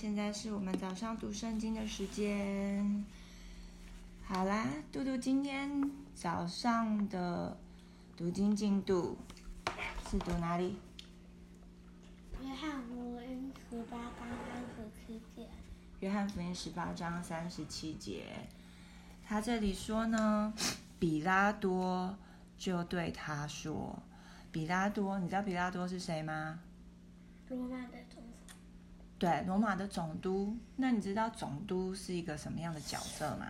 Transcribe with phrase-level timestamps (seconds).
[0.00, 3.04] 现在是我们早上读圣经的时间。
[4.24, 7.54] 好啦，嘟嘟今天早上的
[8.16, 9.18] 读经进度
[10.10, 10.78] 是读哪里？
[12.40, 15.46] 约翰福音十八章三十七节。
[16.00, 18.24] 约翰福音十八章三十七节，
[19.26, 20.54] 他这里说呢，
[20.98, 22.16] 比拉多
[22.56, 24.02] 就对他说
[24.50, 26.60] ：“比拉多，你知道比拉多是谁吗？
[27.50, 28.29] 罗马的总统。
[29.20, 30.56] 对，罗马的总督。
[30.76, 33.46] 那你知道总督是一个什么样的角色吗？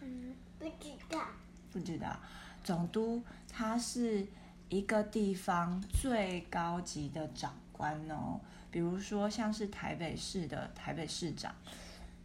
[0.00, 1.18] 嗯，不知道。
[1.72, 2.16] 不知道，
[2.62, 3.20] 总督
[3.50, 4.24] 他是
[4.68, 8.40] 一个地方最高级的长官哦。
[8.70, 11.52] 比如说，像是台北市的台北市长，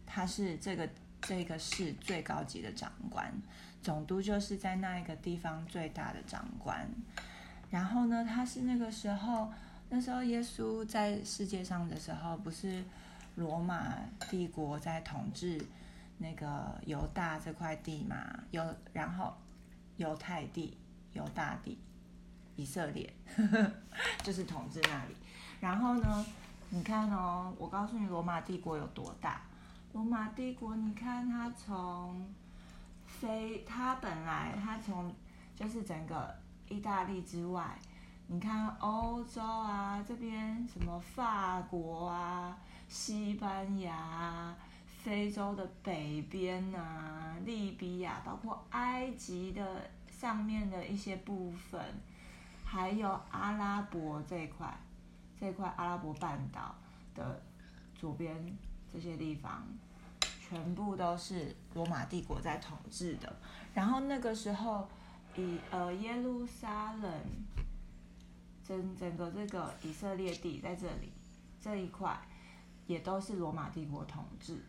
[0.06, 0.88] 他是这个
[1.20, 3.34] 这个市最高级的长官，
[3.82, 6.88] 总督就是在那一个地方最大的长官。
[7.70, 9.50] 然后呢，他是那个时候，
[9.90, 12.84] 那时候耶稣在世界上的时候，不是
[13.36, 13.94] 罗马
[14.30, 15.64] 帝国在统治
[16.18, 18.16] 那个犹大这块地嘛？
[18.50, 18.62] 犹
[18.92, 19.34] 然后
[19.96, 20.76] 犹太地、
[21.12, 21.78] 犹大地、
[22.56, 23.12] 以色列，
[24.22, 25.14] 就是统治那里。
[25.60, 26.26] 然后呢，
[26.70, 29.40] 你看哦，我告诉你，罗马帝国有多大？
[29.94, 32.30] 罗马帝国，你看它从
[33.06, 35.14] 非，它本来它从
[35.56, 36.36] 就是整个
[36.68, 37.78] 意大利之外，
[38.30, 42.54] 你看欧洲啊，这边什么法国啊、
[42.86, 44.56] 西班牙啊、
[45.02, 51.80] 非洲的北边啊、利比亚，包括埃及的上面的一些部分，
[52.62, 54.76] 还有阿拉伯这一块。
[55.40, 56.74] 这块阿拉伯半岛
[57.14, 57.40] 的
[57.94, 58.36] 左边
[58.92, 59.64] 这些地方，
[60.20, 63.36] 全部都是罗马帝国在统治的。
[63.72, 64.86] 然后那个时候，
[65.34, 67.10] 以呃耶路撒冷，
[68.68, 71.10] 整整个这个以色列地在这里
[71.60, 72.20] 这一块，
[72.86, 74.62] 也都是罗马帝国统治。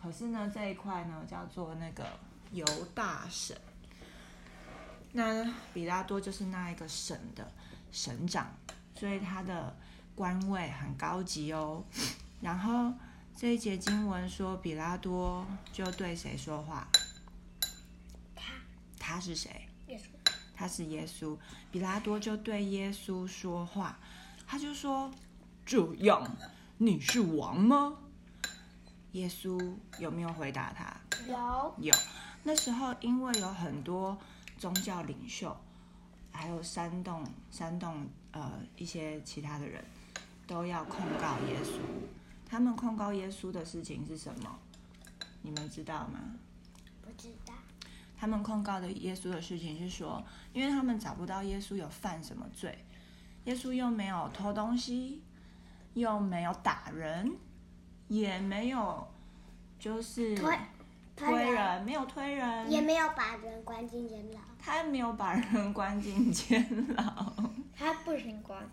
[0.00, 2.06] 可是呢，这一块呢叫做那个
[2.52, 3.56] 犹大省。
[5.12, 7.50] 那比拉多就是那一个省的
[7.90, 8.54] 省长，
[8.94, 9.74] 所以他的。
[10.16, 11.84] 官位很高级哦，
[12.40, 12.90] 然后
[13.36, 16.88] 这一节经文说，比拉多就对谁说话？
[18.34, 18.54] 他，
[18.98, 19.65] 他是谁？
[20.56, 21.36] 他是耶稣。
[21.70, 23.96] 比拉多就对耶稣说话，
[24.46, 25.08] 他就说
[25.64, 26.36] ：“这样，
[26.78, 27.98] 你是王吗？”
[29.12, 30.96] 耶稣有没有回答他？
[31.28, 31.74] 有。
[31.78, 31.94] 有。
[32.42, 34.18] 那时候因为有很多
[34.58, 35.56] 宗教领袖，
[36.32, 39.84] 还有煽动煽动呃一些其他的人。
[40.48, 41.80] 都要控告耶稣，
[42.48, 44.58] 他们控告耶稣的事情是什么？
[45.42, 46.20] 你们知道吗？
[47.02, 47.52] 不知道。
[48.18, 52.84] 他们控告的耶稣的事情是说，因为他们找不到耶稣有犯什么罪，
[53.44, 55.22] 耶稣又没有偷东西，
[55.94, 57.30] 又没有打人，
[58.08, 59.06] 也没有
[59.78, 60.56] 就是推
[61.14, 64.40] 推人，没有推人，也没有把人关进监牢。
[64.58, 67.32] 他没有把人关进监牢，
[67.72, 68.68] 他不行关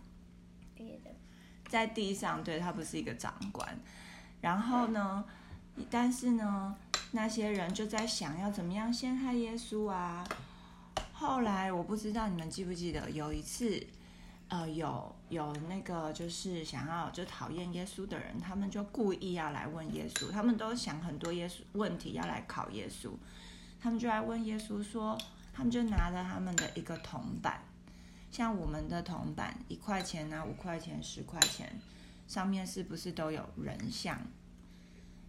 [0.74, 1.12] 别的。
[1.68, 3.78] 在地上，对他不是一个长官。
[4.42, 5.24] 然后呢，
[5.90, 6.76] 但是呢，
[7.16, 10.28] 那些人就在想要怎么样陷害耶稣啊。
[11.14, 13.86] 后来我不知道你们记不记得，有一次，
[14.48, 23.12] 呃，有有那个就是想要就讨厌耶稣的人，他们就故意要来问耶稣，他们都想很多耶稣问题要来考耶稣，
[23.80, 25.16] 他们就来问耶稣说，
[25.54, 27.62] 他们就拿着他们的一个铜板。
[28.32, 31.80] 像我们的铜板一块钱啊，五块钱、十块钱，
[32.28, 34.20] 上面是不是都有人像？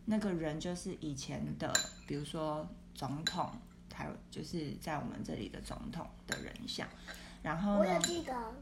[0.04, 1.72] 那个人就是以前的，
[2.06, 3.50] 比如说总统，
[3.92, 6.86] 还有就是在我们这里的总统的人像。
[7.42, 8.54] 然后我有记得，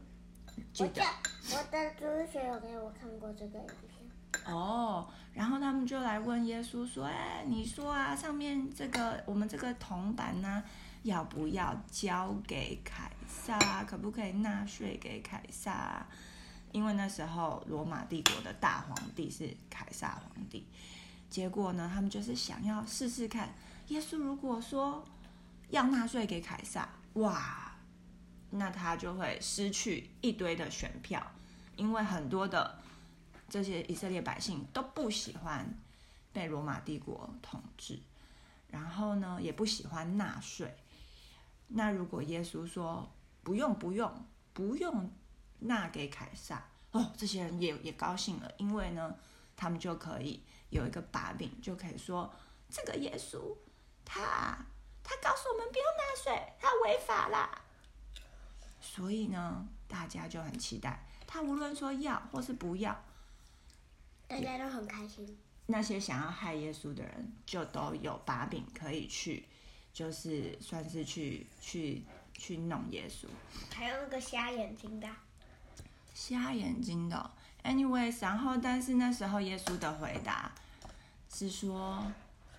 [0.73, 1.03] 记得
[1.51, 4.53] 我的同学有给我看过这个影片。
[4.53, 10.63] 哦，然后他们就来问耶稣说：“哎，你说啊，上面这个我们这个铜板呢？”
[11.03, 13.83] 要不要交给凯撒？
[13.83, 16.07] 可不可以纳税给凯撒？
[16.71, 20.65] 因为那时候罗马帝国的大皇帝是凯撒皇帝。
[21.33, 23.55] 结果呢，他们就是想要试试看，
[23.87, 25.03] 耶稣如果说
[25.69, 27.75] 要纳税给凯撒，哇，
[28.51, 31.25] 那他就会失去一堆的选票，
[31.75, 32.77] 因为很多的
[33.49, 35.67] 这些以色列百姓都不喜欢
[36.31, 37.99] 被罗马帝国统治，
[38.67, 40.71] 然后呢，也不喜欢纳税。
[41.69, 45.11] 那如果耶稣说不用不用不用
[45.61, 49.15] 纳给凯撒哦，这些人也也高兴了，因为呢，
[49.55, 52.33] 他们就可以有一个把柄，就可以说
[52.69, 53.55] 这个耶稣
[54.03, 54.57] 他
[55.03, 57.61] 他告诉我们不用纳税，他违法啦。
[58.81, 63.03] 所以呢，大家就很期待他无论说要或是不要，
[64.27, 65.37] 大家都很开心。
[65.65, 69.47] 那些想要害耶稣的人，就都有把柄可以去，
[69.93, 72.03] 就是算是去去
[72.33, 73.27] 去弄耶稣。
[73.73, 75.07] 还有那个瞎眼睛的，
[76.13, 77.31] 瞎眼睛的。
[77.63, 80.51] Anyways，然后但是那时候耶稣的回答
[81.29, 82.05] 是说，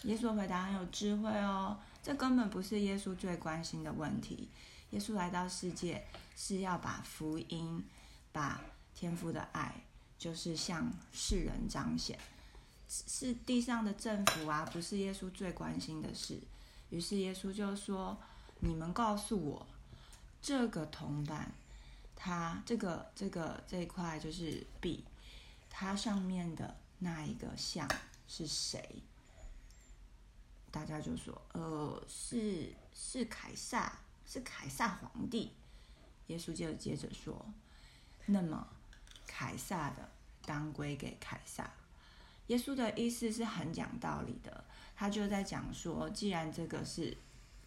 [0.05, 4.49] 耶稣的回答很有智慧哦，这根本不是耶稣最关心的问题。
[4.91, 7.85] 耶稣来到世界是要把福音、
[8.33, 8.61] 把
[8.95, 9.75] 天父的爱，
[10.19, 12.19] 就是向世人彰显，
[12.89, 16.39] 是地上的政府啊，不是耶稣最关心的事。
[16.91, 18.17] 于是耶稣就说
[18.61, 19.67] ：“你们告诉我，
[20.41, 21.53] 这个同伴。”
[22.17, 25.05] 它这个这个这一块就是币，
[25.69, 27.89] 它上面的那一个像
[28.27, 29.03] 是谁？
[30.71, 35.53] 大家就说，呃，是是凯撒，是凯撒皇帝。
[36.29, 37.47] 耶稣就接着说，
[38.27, 38.67] 那么
[39.27, 40.11] 凯撒的
[40.45, 41.71] 当归给凯撒。
[42.49, 44.65] 耶稣的意思是很讲道理的，
[44.97, 47.17] 他就在讲说，既然这个是，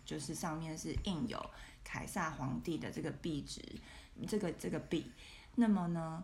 [0.06, 1.50] 就是上面是印有
[1.84, 3.62] 凯撒皇帝的这个币值。
[4.26, 5.12] 这个这个币，
[5.56, 6.24] 那么呢，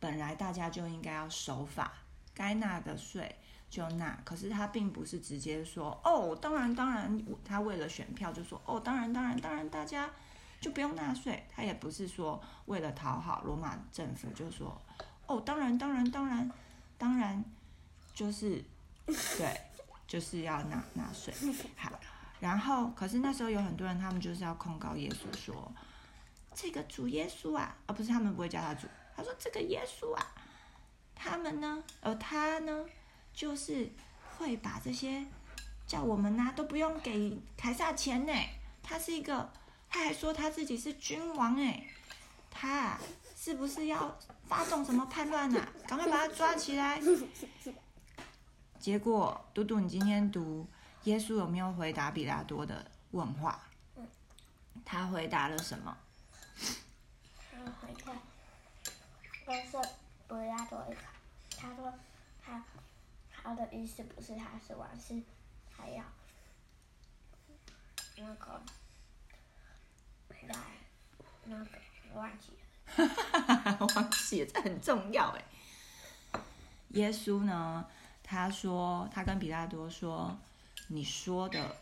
[0.00, 1.92] 本来大家就应该要守法，
[2.34, 3.36] 该纳的税
[3.70, 4.18] 就纳。
[4.24, 10.10] 可是他并不是直接说，哦，当然当然，他为了选票就说，哦，当然当然当然，大家
[10.60, 11.46] 就不用纳税。
[11.54, 14.80] 他也不是说为了讨好罗马政府就说，
[15.26, 16.50] 哦，当然当然当然
[16.98, 17.44] 当然，
[18.12, 18.64] 就是
[19.06, 19.60] 对，
[20.06, 21.32] 就是要纳纳税。
[21.76, 21.90] 好，
[22.40, 25.72] 然后可是那时候有很多人，他们就是要控告耶稣说。
[26.54, 28.86] 这个主耶稣啊，而不是他们不会叫他主。
[29.16, 30.34] 他说这个耶稣啊，
[31.14, 32.84] 他们呢，而他呢，
[33.32, 33.90] 就是
[34.36, 35.24] 会把这些
[35.86, 38.32] 叫我们呢都不用给凯撒钱呢。
[38.82, 39.50] 他是一个，
[39.88, 41.86] 他还说他自己是君王哎，
[42.50, 43.00] 他啊
[43.36, 44.16] 是不是要
[44.46, 45.66] 发动什么叛乱呢？
[45.86, 47.00] 赶快把他抓起来。
[48.78, 50.66] 结果，嘟嘟，你今天读
[51.04, 53.60] 耶稣有没有回答比拉多的问话？
[54.84, 55.96] 他回答了什么？
[57.72, 58.18] 回看，
[59.46, 59.76] 但是
[60.26, 61.12] 不要多一看。
[61.56, 61.92] 他说
[62.44, 62.64] 他
[63.30, 65.22] 他的意思不是他是王，是
[65.70, 66.04] 还要
[68.16, 68.62] 那个
[70.46, 70.56] 来
[71.44, 71.70] 那个
[72.14, 72.58] 忘记了。
[73.86, 75.44] 忘记了，这很重要哎。
[76.90, 77.86] 耶稣呢？
[78.22, 80.38] 他说他跟比拉多说
[80.88, 81.76] ：“你说的，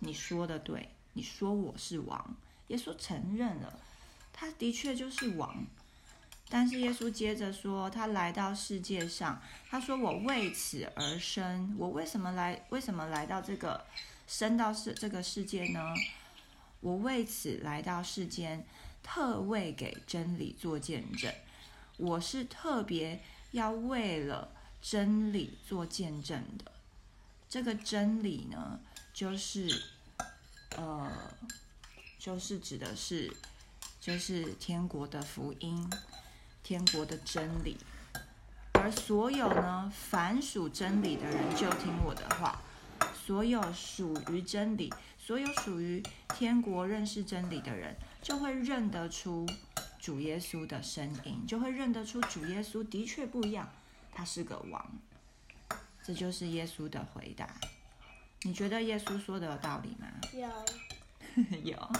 [0.00, 2.36] 你说的对，你说我是王。”
[2.68, 3.78] 耶稣承认了。
[4.38, 5.64] 他的确就是王，
[6.50, 9.40] 但是耶稣接着说，他来到世界上，
[9.70, 12.66] 他说我为此而生，我为什么来？
[12.68, 13.86] 为什么来到这个
[14.28, 15.80] 生到世这个世界呢？
[16.80, 18.66] 我为此来到世间，
[19.02, 21.32] 特为给真理做见证。
[21.96, 23.22] 我是特别
[23.52, 24.52] 要为了
[24.82, 26.70] 真理做见证的。
[27.48, 28.78] 这个真理呢，
[29.14, 29.82] 就是
[30.76, 31.10] 呃，
[32.18, 33.34] 就是指的是。
[34.06, 35.90] 就是天国的福音，
[36.62, 37.76] 天国的真理。
[38.74, 42.62] 而所有呢，凡属真理的人就听我的话。
[43.12, 46.00] 所有属于真理，所有属于
[46.36, 49.44] 天国认识真理的人，就会认得出
[49.98, 53.68] 主耶稣的声音，就会认得出主耶稣的确不一样，
[54.14, 54.88] 他是个王。
[56.04, 57.52] 这就是耶稣的回答。
[58.42, 60.06] 你觉得耶稣说的有道理吗？
[60.32, 61.90] 有， 有。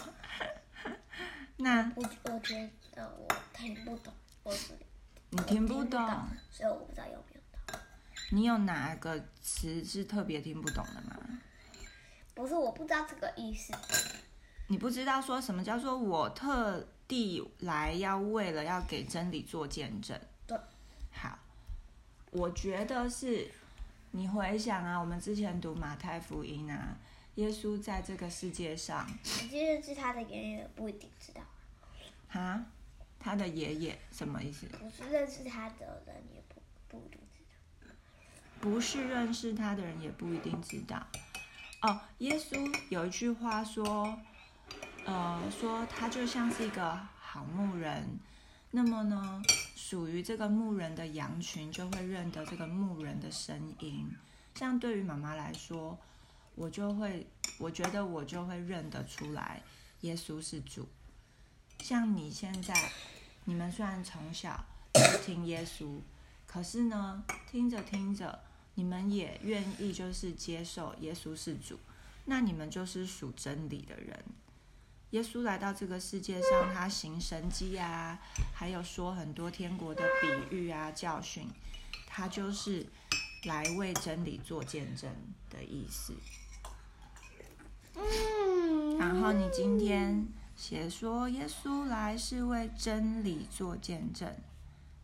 [1.59, 4.75] 那我我觉得我听不懂，我是
[5.31, 7.81] 你听不懂，所以我不知道有没有懂。
[8.31, 11.17] 你有哪个词是特别听不懂的吗？
[12.35, 13.73] 不是，我不知道这个意思。
[14.67, 20.21] 你不知道说什么叫做我特地来要为了要给真理做见证？
[20.47, 20.59] 对。
[21.11, 21.39] 好，
[22.33, 23.51] 我觉得是，
[24.11, 26.99] 你回想啊，我们之前读马太福音啊。
[27.37, 29.07] 耶稣在这个世界上，
[29.51, 31.43] 你认识他的爷爷不一定知道。
[32.29, 32.65] 哈，
[33.19, 34.67] 他的爷爷什么意思？
[34.79, 37.45] 不是认识他的人也不不一定知
[37.87, 37.93] 道。
[38.59, 41.07] 不是认识他的人也不一定知道。
[41.83, 44.19] 哦，耶稣有一句话说，
[45.05, 48.19] 呃，说他就像是一个好牧人。
[48.71, 49.43] 那么呢，
[49.75, 54.11] 属于这个牧人的羊群就会认得这个牧人的声音。
[54.55, 55.99] 像对于妈妈来说。
[56.57, 57.25] 我就会，
[57.59, 59.63] 我觉得我就会认得出来，
[60.01, 60.89] 耶稣是主。
[61.81, 62.75] 像你现在，
[63.45, 64.65] 你们虽然从小
[65.25, 66.01] 听耶稣，
[66.47, 68.41] 可是呢，听着听着，
[68.75, 71.79] 你们也愿意就是接受耶稣是主，
[72.25, 74.25] 那你们就是属真理的人。
[75.11, 78.19] 耶稣来到这个世界上，他行神迹啊，
[78.55, 81.47] 还有说很多天国的比喻啊、教训，
[82.07, 82.87] 他就是
[83.45, 85.15] 来为真理做见证
[85.51, 86.15] 的意思。
[87.97, 94.33] 嗯，然后你今天写说耶稣来是为真理做见证，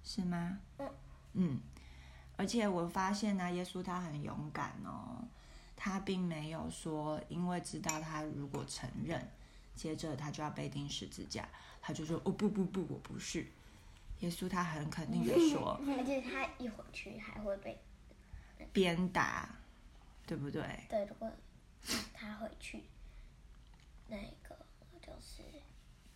[0.05, 0.59] 是吗？
[0.79, 0.89] 嗯
[1.35, 1.61] 嗯，
[2.37, 5.25] 而且我发现呢、耶稣他很勇敢哦，
[5.77, 9.27] 他并没有说因为知道他如果承认，
[9.75, 11.49] 接着他就要被钉十字架，
[11.81, 13.47] 他就说哦不不不，我不是。
[14.21, 17.77] 耶稣他很肯定的说， 而且他一回去还会被
[18.73, 19.49] 鞭打，
[20.27, 20.63] 对不对？
[20.89, 21.29] 对，如果
[22.13, 22.85] 他回去，
[24.09, 24.57] 那个
[25.01, 25.43] 就是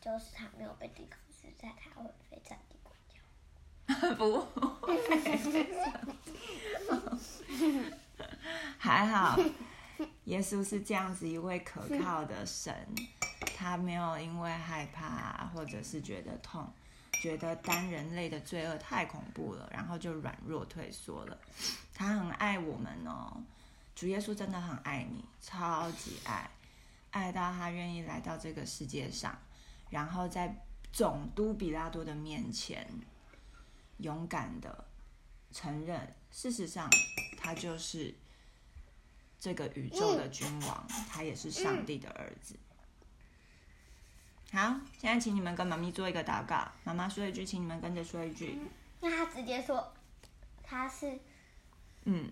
[0.01, 4.15] 就是他没有被钉十字架，他会被上帝国家。
[4.15, 4.47] 不，
[8.79, 9.39] 还好，
[10.25, 12.75] 耶稣是这样子一位可靠的神，
[13.57, 16.73] 他没有因为害怕或者是觉得痛，
[17.23, 21.39] 觉得单人类的罪恶太恐怖了，然后就软弱退缩了。
[21.95, 23.43] 他很爱我们哦，
[23.97, 26.49] 主耶稣真的很爱你，超级爱，
[27.11, 29.37] 爱到他愿意来到这个世界上，
[29.91, 32.87] 然后在总督比拉多的面前。
[34.01, 34.85] 勇敢的
[35.51, 36.87] 承认，事实上，
[37.39, 38.15] 他就是
[39.41, 42.59] 这个宇宙的君王，他也是上帝的儿子。
[44.53, 48.59] 好，现在请你们跟妈咪做一个祷告，妈妈说一句，请你们跟着说一句。
[49.01, 49.95] 那他直接说
[50.63, 51.19] 他是
[52.05, 52.31] 嗯，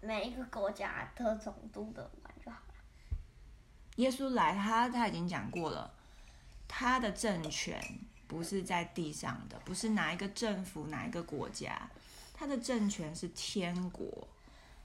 [0.00, 2.74] 每一个国家的总督的王就好了。
[3.96, 5.90] 耶稣来，他他已经讲过了，
[6.68, 7.80] 他的政权
[8.26, 11.88] 不是在地上的，不是哪一个政府、哪一个国家，
[12.34, 14.28] 他的政权是天国。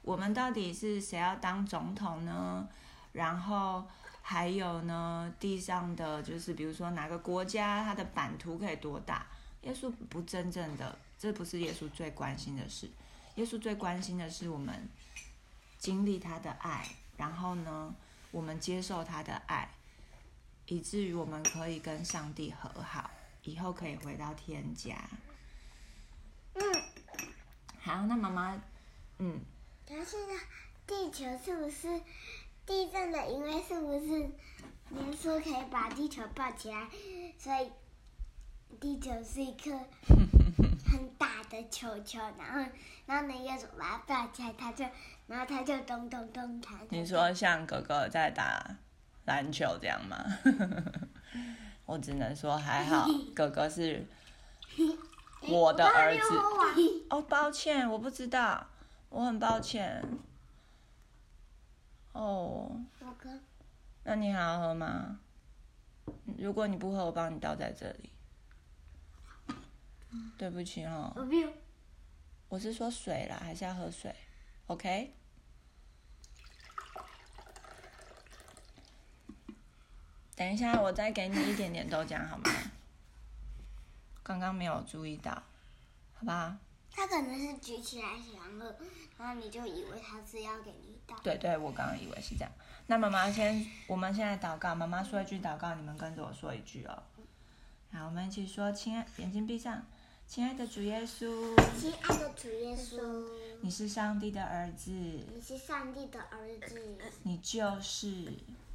[0.02, 2.68] 我们到底是谁要当总统呢？
[3.12, 3.86] 然后
[4.22, 9.28] 还有呢，地上的就是比如说哪个国家，它的版图可以多大？
[9.64, 12.90] 耶稣不真正的，这不是耶稣最关心的事。
[13.36, 14.90] 耶稣最关心的是我们
[15.78, 16.86] 经历他的爱，
[17.18, 17.96] 然后呢，
[18.32, 19.70] 我们接受他的爱，
[20.68, 23.10] 以至于我们可以跟上帝和好，
[23.44, 24.96] 以后可以回到天家。
[26.54, 26.62] 嗯，
[27.80, 28.62] 好，那妈妈，
[29.20, 29.40] 嗯，
[29.88, 30.36] 然后现在
[30.86, 32.02] 地球是不是
[32.66, 33.32] 地震的？
[33.32, 36.90] 因为是不是耶稣可以把地球抱起来，
[37.40, 37.72] 所以
[38.80, 39.72] 地球是一颗
[40.86, 42.72] 很大的球球，然后
[43.06, 44.86] 然后呢，耶稣把它抱起来，它就
[45.28, 46.80] 然后它就咚咚咚弹。
[46.90, 48.78] 你说像哥哥在打
[49.26, 50.18] 篮球这样吗？
[51.86, 53.06] 我只能说还好，
[53.36, 54.06] 哥哥是
[55.50, 56.22] 我的儿子。
[57.10, 58.66] 哦，抱歉，我不知道，
[59.10, 60.02] 我很抱歉。
[62.14, 62.72] 哦，
[64.04, 65.20] 那你还要喝吗？
[66.38, 68.10] 如果你不喝，我帮你倒在这里。
[70.38, 71.52] 对不起哦，我不用。
[72.50, 74.14] 我是说水啦，还是要喝水
[74.68, 75.16] ？OK。
[80.36, 82.50] 等一下，我再给你一点点豆浆好吗？
[84.24, 85.32] 刚刚没有注意到，
[86.14, 86.56] 好不好？
[86.90, 88.76] 他可能是举起来想喝，
[89.18, 91.16] 然后你就以为他是要给你倒。
[91.24, 92.52] 对对，我刚刚以为是这样。
[92.88, 97.04] 那妈妈先，我们现在祷告，妈妈说一句祷告，你们跟着我说一句哦。
[97.92, 99.86] 好，我们一起说，亲爱，眼睛闭上，
[100.32, 101.28] 亲爱的主耶稣，
[101.78, 103.26] 亲爱的主耶稣，
[103.60, 106.82] 你是上帝的儿子，你是上帝的儿子，
[107.24, 108.08] 你就是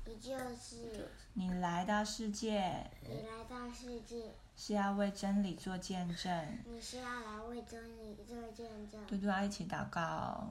[0.05, 6.59] 你就是你来到世界你来到世界，是要为真理做见证。
[6.67, 9.07] 你是要来为真理做见证。
[9.07, 10.51] 嘟嘟要一起祷告哦。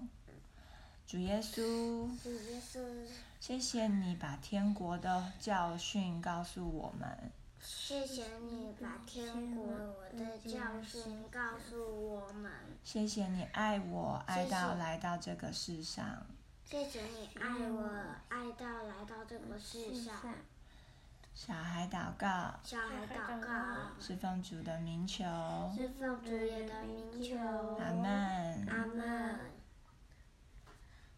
[1.06, 2.80] 主耶稣，主耶稣，
[3.40, 7.32] 谢谢你把天国的教训告诉我们。
[7.66, 9.66] 谢谢你把天国
[10.16, 12.52] 的教训告诉我们。
[12.84, 16.28] 谢谢你爱我，爱到来到这个世上。
[16.64, 17.90] 谢谢你爱我，
[18.30, 20.16] 爱到来到这个世上。
[21.34, 23.50] 小孩祷告，小孩祷告，
[24.00, 25.24] 是奉主的名求。
[25.76, 27.36] 是奉主耶的名求。
[27.78, 28.86] 阿